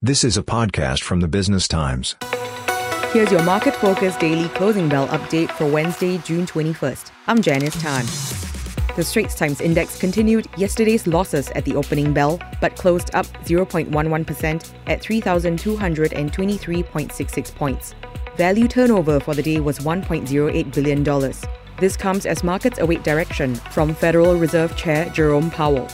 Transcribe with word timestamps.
This 0.00 0.22
is 0.22 0.36
a 0.36 0.44
podcast 0.44 1.02
from 1.02 1.18
the 1.18 1.26
Business 1.26 1.66
Times. 1.66 2.14
Here's 3.12 3.32
your 3.32 3.42
market 3.42 3.74
focus 3.74 4.14
daily 4.14 4.48
closing 4.50 4.88
bell 4.88 5.08
update 5.08 5.50
for 5.50 5.66
Wednesday, 5.66 6.18
June 6.18 6.46
21st. 6.46 7.10
I'm 7.26 7.42
Janice 7.42 7.82
Tan. 7.82 8.04
The 8.94 9.02
Straits 9.02 9.34
Times 9.34 9.60
Index 9.60 9.98
continued 9.98 10.46
yesterday's 10.56 11.08
losses 11.08 11.50
at 11.56 11.64
the 11.64 11.74
opening 11.74 12.12
bell, 12.12 12.38
but 12.60 12.76
closed 12.76 13.12
up 13.12 13.26
0.11% 13.42 14.72
at 14.86 15.02
3,223.66 15.02 17.54
points. 17.56 17.96
Value 18.36 18.68
turnover 18.68 19.18
for 19.18 19.34
the 19.34 19.42
day 19.42 19.58
was 19.58 19.80
$1.08 19.80 20.72
billion. 20.72 21.02
This 21.80 21.96
comes 21.96 22.24
as 22.24 22.44
markets 22.44 22.78
await 22.78 23.02
direction 23.02 23.56
from 23.56 23.96
Federal 23.96 24.36
Reserve 24.36 24.76
Chair 24.76 25.10
Jerome 25.10 25.50
Powell. 25.50 25.88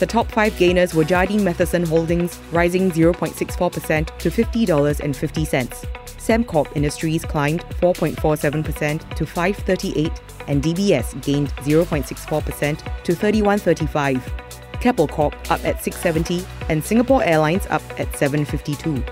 The 0.00 0.06
top 0.06 0.32
five 0.32 0.56
gainers 0.56 0.94
were 0.94 1.04
Jardine 1.04 1.44
Matheson 1.44 1.84
Holdings, 1.84 2.38
rising 2.52 2.90
0.64% 2.90 4.18
to 4.18 4.30
$50.50. 4.30 5.86
Sembcorp 6.06 6.74
Industries 6.74 7.22
climbed 7.22 7.60
4.47% 7.82 9.14
to 9.14 9.26
538 9.26 10.10
and 10.48 10.62
DBS 10.62 11.22
gained 11.22 11.50
0.64% 11.56 13.02
to 13.04 13.14
3135. 13.14 14.32
Keppel 14.80 15.06
Corp 15.06 15.34
up 15.50 15.62
at 15.66 15.84
670 15.84 16.46
and 16.70 16.82
Singapore 16.82 17.22
Airlines 17.22 17.66
up 17.66 17.82
at 18.00 18.16
752. 18.16 19.04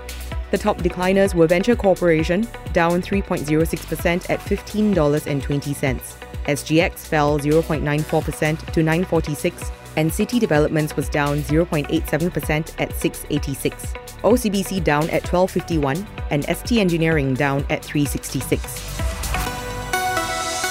The 0.49 0.57
top 0.57 0.79
decliners 0.79 1.35
were 1.35 1.45
Venture 1.45 1.75
Corporation, 1.75 2.47
down 2.73 3.03
3.06% 3.03 4.27
at 4.31 4.39
$15.20. 4.39 6.15
SGX 6.45 6.93
fell 7.05 7.37
0.94% 7.37 8.71
to 8.71 8.81
946 8.81 9.71
and 9.99 10.11
City 10.13 10.39
Developments 10.39 10.95
was 10.95 11.09
down 11.09 11.39
0.87% 11.39 12.73
at 12.79 12.95
686. 12.95 13.93
OCBC 14.23 14.81
down 14.81 15.03
at 15.09 15.27
1251 15.27 16.07
and 16.31 16.45
ST 16.45 16.79
Engineering 16.79 17.33
down 17.33 17.65
at 17.69 17.83
366. 17.83 18.61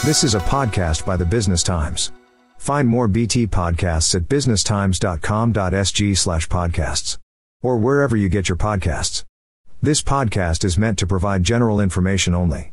This 0.05 0.25
is 0.25 0.35
a 0.35 0.41
podcast 0.41 1.05
by 1.05 1.17
the 1.17 1.27
Business 1.27 1.63
Times. 1.63 2.11
Find 2.57 2.89
more 2.89 3.07
BT 3.07 3.47
podcasts 3.47 4.15
at 4.15 4.23
businesstimes.com.sg 4.23 6.17
slash 6.17 6.49
podcasts 6.49 7.19
or 7.63 7.77
wherever 7.77 8.17
you 8.17 8.31
get 8.31 8.49
your 8.49 8.57
podcasts. 8.57 9.25
This 9.83 10.03
podcast 10.03 10.65
is 10.65 10.79
meant 10.79 10.99
to 11.01 11.07
provide 11.07 11.43
general 11.45 11.81
information 11.81 12.35
only. 12.35 12.73